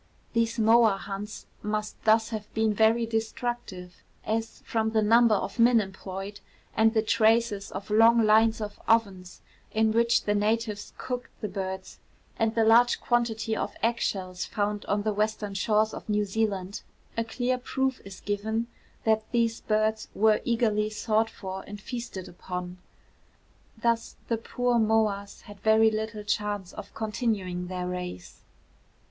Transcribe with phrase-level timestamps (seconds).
[0.33, 5.79] These moa hunts must thus have been very destructive; as, from the number of men
[5.79, 6.39] employed,
[6.75, 9.41] and the traces of long lines of ovens
[9.71, 11.99] in which the natives cooked the birds,
[12.35, 16.81] and the large quantity of egg shells found on the western shores of New Zealand,
[17.15, 18.65] a clear proof is given
[19.03, 22.79] that these birds were eagerly sought for and feasted upon.
[23.79, 28.41] Thus the poor moas had very little chance of continuing their race.